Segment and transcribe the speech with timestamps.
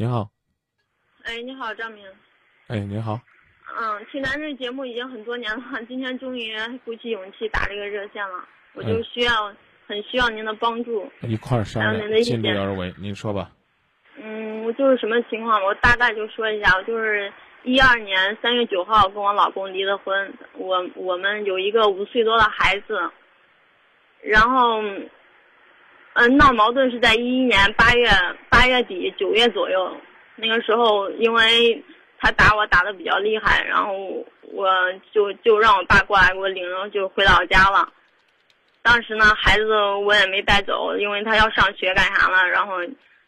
[0.00, 0.30] 你好，
[1.24, 2.02] 哎，你好，张明。
[2.68, 3.20] 哎，你好，
[3.78, 8.42] 嗯，听咱这节目已经很多年了， 今天终于鼓起勇气打这个热线了，
[8.72, 9.54] 我就嗯需要、
[9.86, 11.06] 很需要您的帮助。
[11.20, 12.94] 一块儿商量，尽力见而为。
[12.96, 13.50] 您说吧。
[14.16, 17.30] 嗯，我就是什么情况，我大概就说一下，我就是
[17.64, 22.98] 一二年三月九号跟我老公离的婚，我我们有一个五岁多的孩子，
[24.22, 24.80] 然后，
[26.14, 28.08] 嗯、闹矛盾是在一一年八月
[28.48, 29.96] 八月底九月左右，
[30.36, 31.82] 那个时候因为
[32.18, 33.94] 他打我打的比较厉害，然后
[34.52, 34.68] 我
[35.12, 37.88] 就就让我爸过来给我领着就回老家了。
[38.82, 39.74] 当时呢，孩子
[40.04, 42.74] 我也没带走，因为他要上学干啥了，然后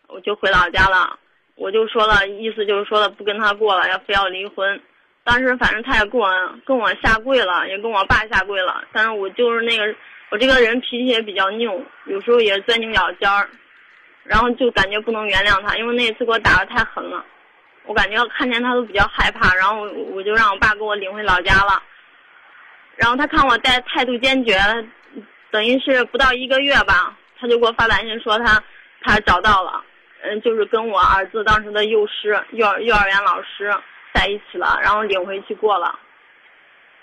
[0.08, 1.18] 我就回老家了。
[1.54, 4.80] 我就说了，意思就是说了不跟他过了，要非要离婚。
[5.24, 6.28] 当时反正他也跟我
[6.64, 8.82] 跟我下跪了，也跟我爸下跪了。
[8.92, 9.94] 但是我就是那个
[10.32, 13.46] 我这个人脾气也比较拗，有时候也钻牛角尖儿，
[14.24, 17.22] 然后就感觉不能原谅他，因为那次给我打的太狠了，
[17.84, 21.82] 我感觉看见他都比较害怕，然后我我就让我爸给我领回老家了。
[22.96, 24.56] 然后他看我态态度坚决，
[25.50, 28.58] 等于是不到一个月吧，他就给我发短信说他
[29.02, 29.84] 他找到了，
[30.22, 33.70] 嗯，就是跟我儿子当时的幼师幼儿幼儿园老师
[34.14, 35.98] 在一起了，然后领回去过了，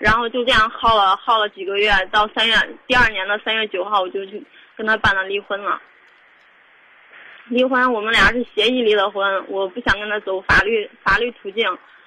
[0.00, 2.54] 然后就这样耗了耗了几个月，到三月
[2.86, 4.42] 第二年的三月九号，我就去
[4.74, 5.78] 跟他办了离婚了。
[7.48, 11.64] 离婚，我们俩是协议离的婚，我不想跟他走法律法律途径，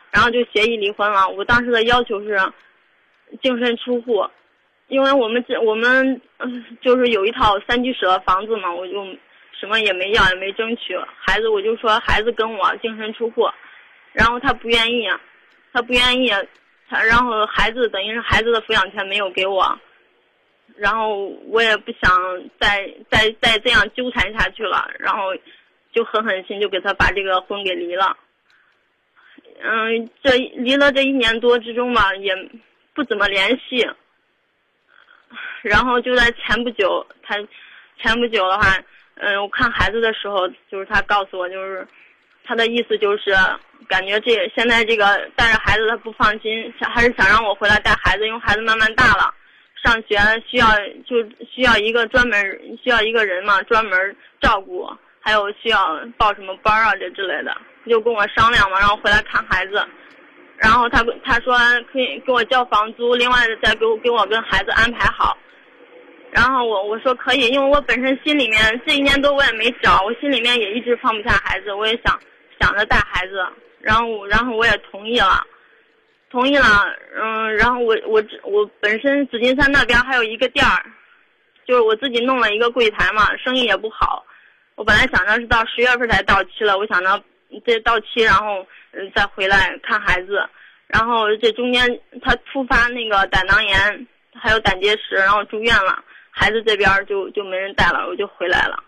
[0.09, 1.29] 然后就协议离婚了。
[1.29, 2.35] 我当时的要求是
[3.43, 4.25] 净身出户，
[4.87, 6.19] 因为我们这我们
[6.81, 9.05] 就是有一套三居室的房子嘛，我就
[9.51, 10.97] 什么也没要也没争取。
[11.19, 13.47] 孩子我就说孩子跟我净身出户，
[14.13, 15.07] 然后他不愿意，
[15.71, 16.31] 他不愿意，
[17.01, 19.79] 然后孩子等于是孩子的抚养权没有给我，
[20.75, 22.11] 然后我也不想
[22.59, 25.35] 再再再这样纠缠下去了，然后
[25.93, 28.17] 就狠狠心就给他把这个婚给离了。
[29.61, 32.35] 嗯，这离了这一年多之中吧，也
[32.93, 33.87] 不怎么联系。
[35.61, 37.35] 然后就在前不久，他
[37.97, 38.77] 前不久的话，
[39.15, 41.87] 嗯，我看孩子的时候，就是他告诉我，就是
[42.43, 43.35] 他的意思就是
[43.87, 45.05] 感觉这现在这个
[45.35, 49.33] 带着孩子他不放心，想还是想让我回来带孩子，因为孩子慢慢大了，
[49.83, 50.17] 上学
[50.47, 50.67] 需要
[51.05, 52.41] 就需要一个专门
[52.83, 54.89] 需要一个人嘛，专门照顾，
[55.19, 57.55] 还有需要报什么班啊这之类的，
[57.87, 59.85] 就跟我商量嘛，让我回来看孩子。
[60.55, 61.57] 然后他他说
[61.91, 65.37] 可以给我交房租，另外再给我给我跟孩子安排好。
[66.31, 72.17] 然后我我说可以，因为我本身心里面这一年多我也没找，我心里面也一直放不下孩子，我也想
[72.59, 73.45] 想着带孩子，
[73.79, 75.45] 然后然后我也同意了，
[76.29, 76.65] 同意了，
[77.15, 80.85] 嗯，然后我我我本身紫金山那边还有一个店儿，
[81.65, 84.25] 就是我自己弄了一个柜台嘛，生意也不好，
[84.75, 87.23] 我本来想着是到十月份才到期了，我想着
[87.65, 88.65] 这到期然后
[89.15, 90.47] 再回来看孩子，
[90.87, 96.03] 然后这中间他突发那个胆囊炎，还有胆结石，然后住院了。
[96.35, 98.83] 孩子这边就就没人带了，我就回来了，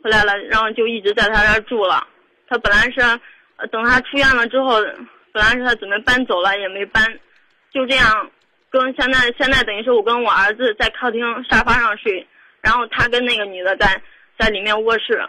[0.00, 2.06] 回来了，然后就一直在他这儿住了。
[2.48, 3.00] 他本来是，
[3.70, 4.80] 等他出院了之后，
[5.32, 7.04] 本来是他准备搬走了，也没搬，
[7.72, 8.30] 就这样，
[8.70, 12.26] 跟现在现在等于是我跟我儿子在客厅沙发上睡，
[12.60, 14.00] 然后他跟那个女的在
[14.38, 15.22] 在里面卧室，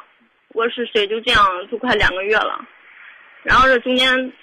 [0.53, 2.65] 卧室睡，就这样就快两个月了。
[3.43, 4.33] 然后这中间，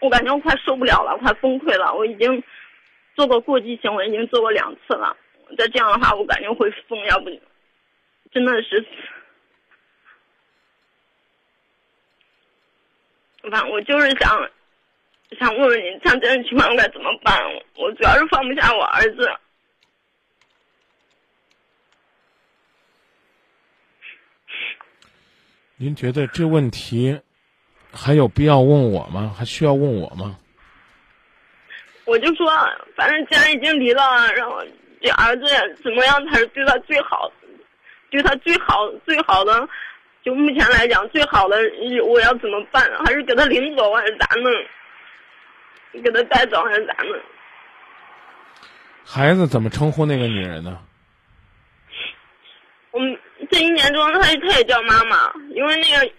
[0.00, 2.42] 我感觉我快受不了了，快崩溃了，我已经
[3.14, 5.16] 做过过激行为，已经做过两次了。
[5.58, 7.30] 再这样的话，我感觉会疯，要不
[8.32, 8.82] 真的是，
[13.50, 14.50] 反正我就是想
[15.38, 17.38] 想问问你，像这种情况该怎么办？
[17.76, 19.30] 我主要是放不下我儿子。
[25.76, 27.20] 您觉得这问题
[27.92, 29.34] 还有必要问我吗？
[29.36, 30.38] 还需要问我吗？
[32.04, 32.46] 我就说，
[32.94, 34.62] 反正既然已经离了，然后
[35.00, 35.44] 这儿子
[35.82, 37.32] 怎么样才是对他最好，
[38.10, 39.68] 对他最好最好的，
[40.24, 41.56] 就目前来讲最好的，
[42.04, 42.82] 我要怎么办？
[43.04, 44.52] 还是给他领走还是咋弄？
[46.02, 47.20] 给他带走还是咋弄？
[49.04, 50.78] 孩子怎么称呼那个女人呢？
[52.92, 53.18] 我们
[53.50, 56.12] 这一年中，他他也叫妈妈，因为那个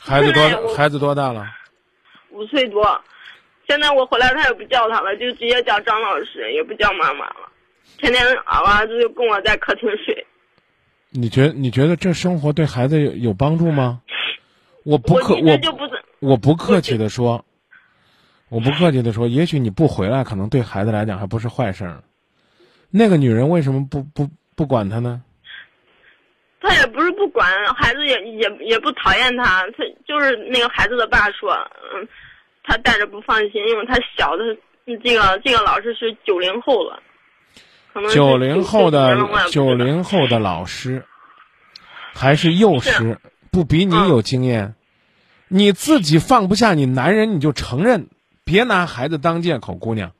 [0.00, 1.44] 孩子多孩子多大了？
[2.30, 3.02] 五岁多，
[3.66, 7.50] 现在我回来他也不叫他了，就直接叫张老师，也不叫妈妈了。
[7.96, 10.24] 天天我儿子就跟我在客厅睡。
[11.10, 14.02] 你觉你觉得这生活对孩子有有帮助吗？
[14.84, 17.44] 我不我客我就不是，我不客气的说，
[18.48, 22.02] 我不客气的说，也许你不回来，可能对孩子来讲还不是坏事儿。
[22.90, 25.22] 那个女人为什么不不不管他呢？
[26.60, 31.52] 他也不是不管孩子也，也也不讨厌他，他就是那个孩子的爸说，
[31.94, 32.08] 嗯，
[32.64, 34.42] 他带着不放心，因为他小的
[35.02, 37.02] 这个这个老师是九零后了，
[38.12, 41.04] 九零后的90年了我也不知道九零后的老师，
[42.14, 43.18] 还是幼师，
[43.50, 44.74] 不比你嗯有经验。
[45.48, 48.08] 你自己放不下你男人，你就承认，
[48.44, 50.12] 别拿孩子当借口，姑娘。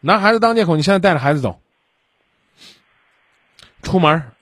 [0.00, 1.60] 拿孩子当借口，你现在带着孩子走，
[3.82, 4.32] 出门儿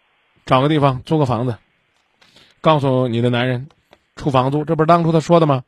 [0.44, 1.56] 找个地方租个房子，
[2.60, 3.68] 告诉你的男人
[4.14, 5.64] 出房租，这不是当初他说的吗？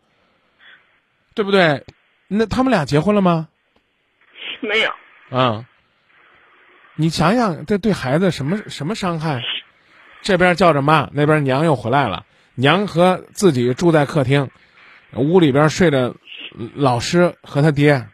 [1.34, 1.84] 对不对？
[2.28, 3.48] 那他们俩结婚了吗？
[4.60, 4.90] 没有，
[5.31, 5.64] 啊，
[6.96, 9.43] 你想想，这对孩子什么什么伤害？
[10.22, 14.50] 这边叫着妈，那边娘又回来了，娘和自己住在客厅，
[15.14, 16.16] 屋里边睡着
[16.75, 18.08] 老师和他爹。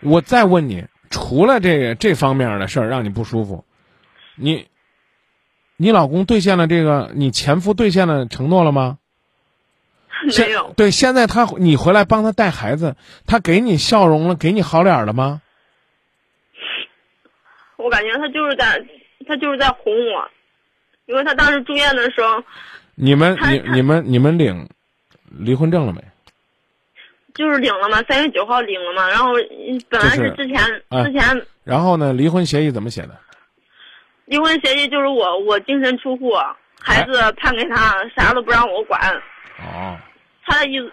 [0.00, 3.64] 我再问你，除了这个这方面的事儿让你不舒服，
[4.34, 4.66] 你
[5.76, 8.98] 你老公兑现了这个，你前夫兑现了承诺了吗？
[10.30, 12.96] 现 没有，对，现在他你回来帮他带孩子，
[13.26, 15.40] 他给你笑容了，给你好脸儿了吗？
[17.86, 18.84] 我感觉他就是在
[19.28, 20.28] 他就是在哄我，
[21.06, 22.42] 因为他当时住院的时候，
[22.96, 24.68] 你们你你们你们领
[25.38, 26.02] 离婚证了没？
[27.32, 30.56] 就是领了嘛，三月九号领了嘛，然后嗯本来是是之前、
[30.88, 33.16] 哎之前然后呢，离婚协议怎么写的？
[34.24, 36.32] 离婚协议就是我我净身出户，
[36.80, 39.00] 孩子判给他，啥都不让我管。
[39.60, 39.96] 哦，
[40.44, 40.90] 他的意思，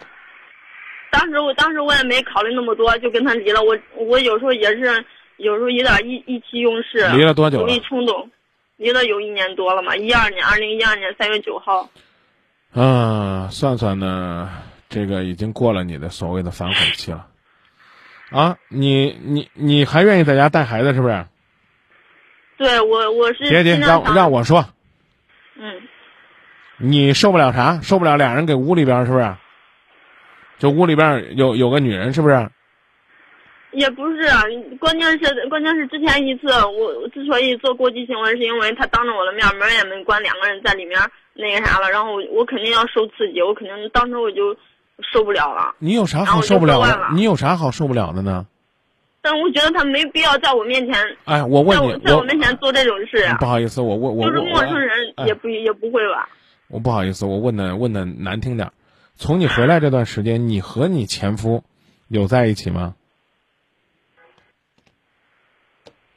[1.10, 3.60] 当时我当时我也没考虑那么多，就跟他离了。
[3.62, 5.04] 我我有时候也是
[5.36, 7.84] 有时候有点意意气用事，离了多久有力了？
[7.84, 8.30] 冲动，
[8.76, 11.90] 离了有一年多了嘛，一二年，二零一二年三月九号。
[12.72, 14.50] 嗯，算算呢，
[14.88, 17.26] 这个已经过了你的所谓的反悔期了。
[18.30, 21.26] 啊，你你你还愿意在家带孩子是不是？
[22.56, 24.64] 对我我是别别，让让我说，
[25.56, 25.82] 嗯，
[26.78, 27.80] 你受不了啥？
[27.80, 29.34] 受不了俩人给屋里边是不是？
[30.58, 32.50] 就屋里边有有个女人是不是？
[33.74, 34.42] 也不是啊，
[34.78, 40.98] 关键是关键是之前一次我我之所以做过激行为，是因为他当着我的面门也没关，两个人在里面
[41.34, 44.56] 那个啥了，然后我我肯定要受刺激，我肯定当时我就
[45.12, 45.74] 受不了了。
[45.78, 47.08] 你有啥好受不了的了？
[47.14, 48.46] 你有啥好受不了的呢？
[49.20, 56.28] 但我觉得他没必要在我面前，哎，我问你在我，在我面前做这种事啊不，好意思，我问我就是陌生人哎也不也不会吧？
[56.68, 58.72] 我不好意思，我问的问的难听点儿，
[59.16, 61.64] 从你回来这段时间，你和你前夫
[62.08, 62.94] 有在一起吗？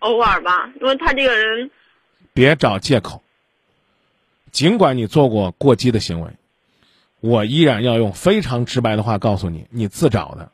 [0.07, 1.69] 偶尔吧，因为他这个人，
[2.33, 3.21] 别找借口。
[4.51, 6.31] 尽管你做过过激的行为，
[7.19, 10.51] 我依然要用非常直白的话告诉你，你自找的。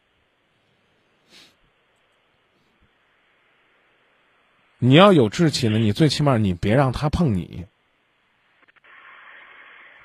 [4.80, 7.68] 你要有志气呢，你最起码你别让他碰你。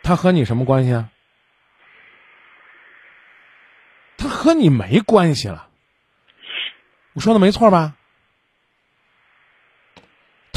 [0.03, 1.11] 他和你什么关系啊？
[4.17, 5.69] 他和你没关系了。
[7.15, 7.97] 我说的没错吧？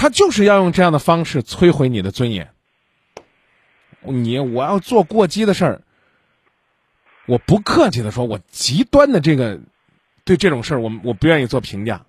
[0.01, 2.51] 他就是要用这样的方式摧毁你的尊严。
[3.99, 5.81] 你我要做过激的事儿，
[7.27, 9.59] 我不客气的说，我极端的这个
[10.23, 12.03] 对这种事儿，我我不愿意做评价。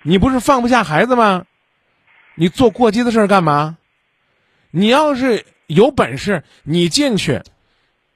[0.00, 1.44] 你不是放不下孩子吗？
[2.36, 3.76] 你做过激的事儿干嘛？
[4.70, 7.42] 你要是有本事，你进去，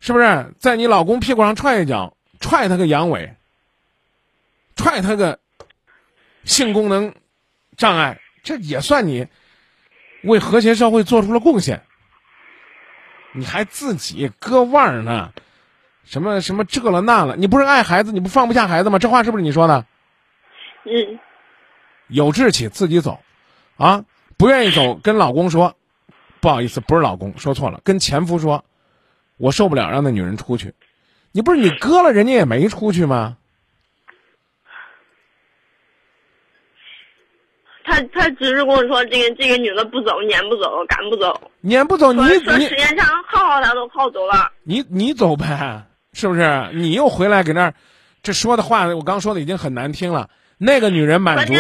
[0.01, 3.35] 是不是在你老公屁股上踹一脚，踹他个阳痿，
[4.77, 5.41] 踹他个
[6.45, 7.15] 性功能
[7.77, 9.27] 障碍，这也算你
[10.23, 11.83] 为和谐社会做出了贡献。
[13.33, 15.33] 你还自己割腕儿呢，
[16.05, 19.01] 什么什么这了那了，你不是爱孩子，你不放不下孩子吗？
[19.01, 19.85] 这话是不是你说的？
[20.85, 21.19] 嗯，
[22.07, 23.19] 有志气自己走，
[23.77, 24.05] 啊，
[24.37, 25.75] 不愿意走跟老公说，
[26.41, 28.65] 不好意思，不是老公说错了，跟前夫说，
[29.37, 30.75] 我受不了，让那女人出去。
[31.33, 33.39] 你不是你割了，人家也没出去吗？
[37.85, 44.51] 他他只是跟我说这个这个女的不走，撵不走，赶不走，撵不走，你说时间长耗耗他都耗走了。
[44.63, 46.71] 你你走呗，是不是？
[46.73, 47.75] 你又回来给那儿，
[48.23, 50.31] 这说的话我刚说的已经很难听了。
[50.57, 51.53] 那个女人满足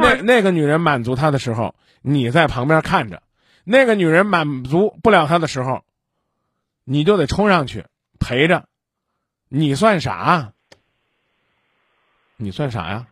[0.00, 3.18] 那那个女人满足他的时候，你在旁边看着；
[3.64, 5.84] 那个女人满足不了他的时候，
[6.84, 7.84] 你就得冲上去
[8.18, 8.64] 陪着。
[9.48, 10.52] 你算啥？
[12.36, 13.06] 你算啥呀？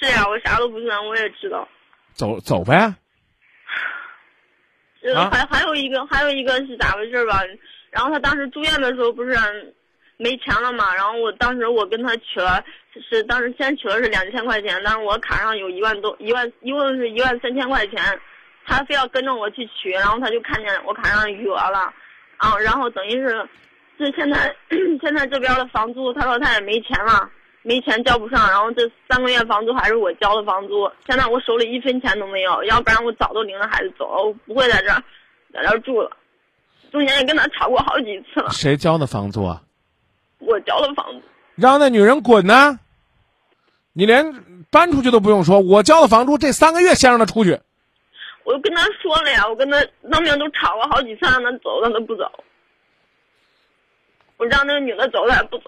[0.00, 1.66] 是呀、我啥都不算，我也知道。
[2.18, 2.92] 走走呗。
[5.30, 7.40] 还还有一个还有一个是咋回事吧？
[7.90, 9.34] 然后他当时住院的时候不是
[10.16, 10.92] 没钱了嘛？
[10.96, 12.62] 然后我当时我跟他取了，
[13.08, 18.20] 是当时先取了是两千块钱，但是我卡上有一万多，一万一共是一万三千块钱，
[18.66, 21.94] 他非要跟着我去取，然后他就看见我卡上余额了，
[22.36, 23.48] 啊，然后等于是，
[23.98, 24.54] 这现在
[25.00, 27.30] 现在这边的房租，他说他也没钱了，
[27.68, 35.04] 没钱交不上，然后这三个月房租还是我交的房租，现在我手里一分钱都没有，要不然我早都领着孩子走了，我不会在这儿
[35.52, 36.10] 在这儿住了。
[36.90, 39.60] 中间也跟他吵过好几次了，谁交的房租啊？
[40.40, 41.20] 我交的房租。
[41.56, 42.80] 让那女人滚呢！
[43.92, 44.32] 你连
[44.70, 47.60] 搬出去都不用说，我交的房租这三个月先让她出去。
[48.44, 49.76] 我跟他说了呀，我跟他
[50.10, 52.24] 当面都吵过好几次，让他走，他都不走。
[54.38, 55.64] 我让那个女的走，她也不走。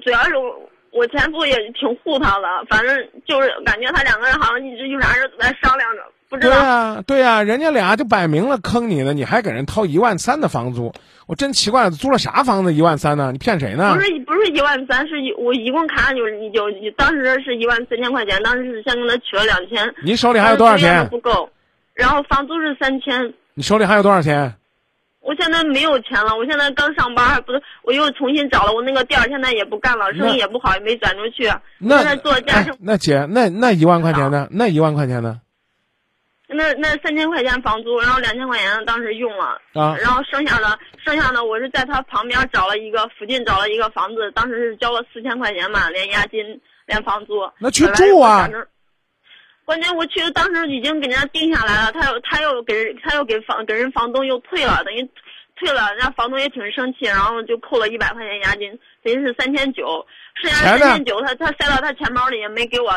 [0.00, 6.54] 主要是我我前夫也挺护他的，反正就是感觉他两个人好像一直有啥事在商量着，不知道。
[6.54, 10.92] 对呀，对啊，人家俩就摆明了坑你呢，你还给人掏一万三的房租，
[11.26, 13.30] 我真奇怪，租了啥房子一万三呢？
[13.32, 13.94] 你骗谁呢？
[13.94, 16.64] 不是不是一万三，是一我一共卡就是有
[16.96, 19.94] 当时是一万三千块钱，当时是先跟他取了两千。
[20.02, 21.06] 你手里还有多少钱？
[21.08, 21.50] 不够。
[21.94, 24.54] 然后房租是三千，你手里还有多少钱？
[25.26, 31.50] 我现在没有钱了，我现在刚上班，还不是我又重新找了，我那个店现在也不干了，生意也不好，也没转出去。
[31.78, 32.76] 那在做家政。
[32.80, 34.46] 那姐，那那一万块钱呢？
[34.52, 35.40] 那一万块钱呢？
[36.48, 46.38] 那那三千块钱房租，然后两千块钱当时用了啊，然后剩下的剩下的我是在他旁边找了一个附近找了一个房子，当时是交了四千块钱嘛，连押金
[46.86, 47.34] 连房租。
[47.58, 48.48] 那去住啊。
[49.66, 55.02] 关键我去当时已经给人家定下来了，他又他又给人他又给房给人房东又退了，等于
[55.56, 60.06] 退了，人家房东也挺生气，然后就扣了一百块钱押金，等于是三千九，
[60.40, 62.90] 剩下三千九他他塞到他钱包里也没给我，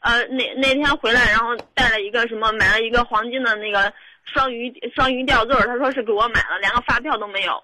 [0.00, 3.92] 呃那那天回来然后带了一个什么买了一个黄金的那个
[4.24, 7.62] 双鱼双鱼吊坠，他说是给我买了，连个发票都没有。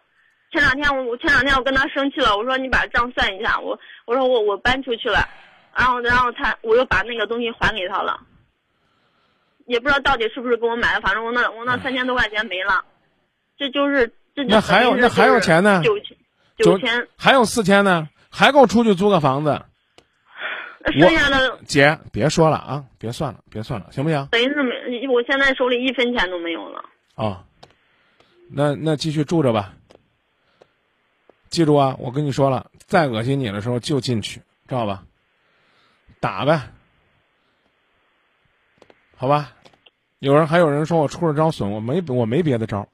[0.52, 5.26] 前两天我前两天我跟他生气了，我说你把账算一下，我我说我我搬出去了，
[5.74, 8.20] 然后然后他我又把那个东西还给他了。
[9.70, 12.84] 也不知道到底是不是给我买的，反正我那我那三千多块钱没了，
[13.56, 15.80] 这就是这那还有那还有钱呢？
[15.84, 16.16] 九千
[16.56, 19.62] 九千还有四千呢，还够出去租个房子。
[20.98, 24.26] 剩下的姐别说了啊，别算了，别算了，行不行？
[24.32, 26.82] 等于是没，我现在手里一分钱都没有了。
[27.14, 27.44] 啊，
[28.50, 29.74] 那那继续住着吧。
[31.48, 35.04] 记住啊，我跟你说了，再恶心你的时候就进去，知道吧？
[36.18, 36.60] 打呗，
[39.16, 39.52] 好吧。
[40.20, 42.86] 有人还有人说我出了招损，我没我没别的招。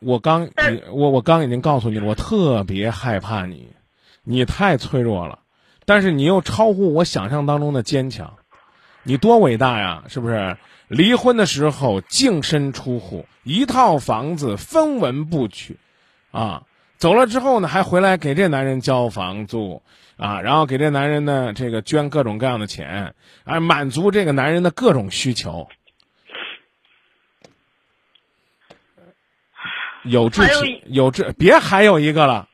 [0.00, 0.50] 我刚
[0.90, 3.68] 我我刚已经告诉你了，我特别害怕你，
[4.24, 5.38] 你太脆弱了，
[5.84, 8.34] 但是你又超乎我想象当中的坚强，
[9.04, 10.56] 你多伟大呀，是不是？
[10.88, 15.78] 离婚的时候净身出户，一套房子分文不取，
[16.32, 16.64] 啊。
[16.98, 19.82] 走了之后呢，还回来给这男人交房租，
[20.22, 25.68] 啊，然后给这男人呢这个捐各种各样的钱，啊，满足这个男人的各种需求。
[30.04, 32.48] 有志气，有志，别还有一个了，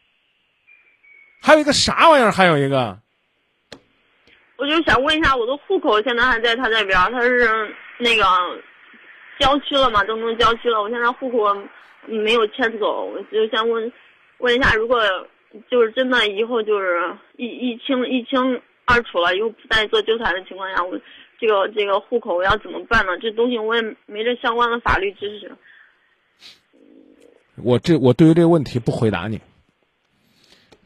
[1.43, 2.33] 还有一个啥玩意儿？
[2.33, 2.99] 还有一个，
[4.57, 8.25] 我就想问一下，我的户口现在还在他那边，他是那个
[9.39, 10.03] 郊区了嘛？
[10.05, 11.55] 郑东郊区了，我现在户口
[12.07, 13.93] 没有迁走，我就想问。
[14.39, 15.03] 问一下，如果
[15.71, 21.01] 就是真的以后就是一一清一清二楚了，以后不再做纠缠的情况下，我
[21.39, 23.19] 这个这个户口我要怎么办呢？
[23.19, 25.53] 这东西我也没这相关的法律知识。
[27.57, 29.41] 我这我对于这个问题不回答你。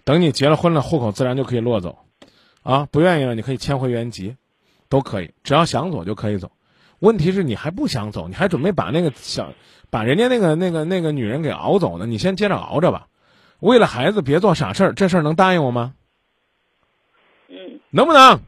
[0.05, 1.99] 等你结了婚了，户口自然就可以落走，
[2.63, 4.37] 啊，不愿意了你可以迁回原籍，
[4.89, 6.51] 都可以，只要想走就可以走。
[6.99, 9.55] 问题是你还不想走，你还准备把那个想
[9.91, 12.07] 把人家那个那个那个女人给熬走呢？
[12.07, 13.07] 你先接着熬着吧。
[13.63, 15.95] 为了孩子别做傻事儿，这事儿能答应我吗？
[17.49, 18.41] 嗯，能不能？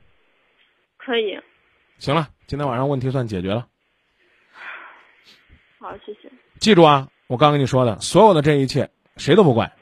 [0.96, 1.38] 可以。
[1.98, 3.68] 行了，今天晚上问题算解决了。
[5.78, 6.28] 好，谢谢。
[6.58, 9.72] 记住啊，我刚跟你说的，所有的这一切谁都不怪，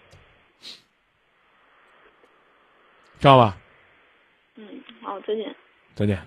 [3.18, 3.56] 知道吧？
[4.56, 4.68] 嗯，
[5.00, 5.56] 好，再见。
[5.94, 6.18] 再见。